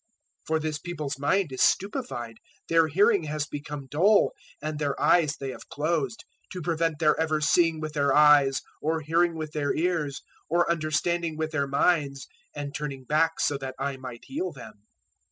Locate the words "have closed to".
5.51-6.61